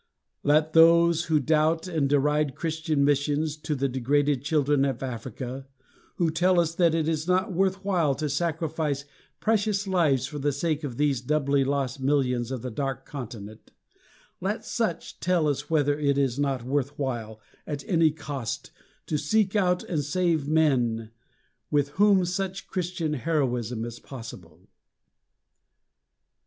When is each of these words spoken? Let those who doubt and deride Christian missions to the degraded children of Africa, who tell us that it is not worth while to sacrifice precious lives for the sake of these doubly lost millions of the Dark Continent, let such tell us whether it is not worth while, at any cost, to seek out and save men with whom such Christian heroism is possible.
Let 0.41 0.73
those 0.73 1.25
who 1.25 1.39
doubt 1.39 1.85
and 1.87 2.09
deride 2.09 2.55
Christian 2.55 3.05
missions 3.05 3.55
to 3.57 3.75
the 3.75 3.87
degraded 3.87 4.41
children 4.43 4.83
of 4.83 5.03
Africa, 5.03 5.67
who 6.15 6.31
tell 6.31 6.59
us 6.59 6.73
that 6.73 6.95
it 6.95 7.07
is 7.07 7.27
not 7.27 7.53
worth 7.53 7.85
while 7.85 8.15
to 8.15 8.27
sacrifice 8.27 9.05
precious 9.39 9.85
lives 9.85 10.25
for 10.25 10.39
the 10.39 10.51
sake 10.51 10.83
of 10.83 10.97
these 10.97 11.21
doubly 11.21 11.63
lost 11.63 11.99
millions 11.99 12.49
of 12.49 12.63
the 12.63 12.71
Dark 12.71 13.05
Continent, 13.05 13.69
let 14.39 14.65
such 14.65 15.19
tell 15.19 15.47
us 15.47 15.69
whether 15.69 15.99
it 15.99 16.17
is 16.17 16.39
not 16.39 16.63
worth 16.63 16.97
while, 16.97 17.39
at 17.67 17.87
any 17.87 18.09
cost, 18.09 18.71
to 19.05 19.19
seek 19.19 19.55
out 19.55 19.83
and 19.83 20.03
save 20.03 20.47
men 20.47 21.11
with 21.69 21.89
whom 21.89 22.25
such 22.25 22.65
Christian 22.65 23.13
heroism 23.13 23.85
is 23.85 23.99
possible. 23.99 24.61